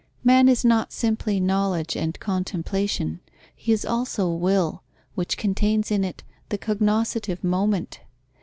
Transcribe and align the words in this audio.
Man 0.23 0.49
is 0.49 0.65
not 0.65 0.91
simply 0.91 1.39
knowledge 1.39 1.95
and 1.95 2.19
contemplation: 2.19 3.19
he 3.55 3.71
is 3.71 3.85
also 3.85 4.31
will, 4.31 4.81
which 5.13 5.37
contains 5.37 5.91
in 5.91 6.03
it 6.03 6.23
the 6.49 6.57
cognoscitive 6.57 7.43
moment. 7.43 7.99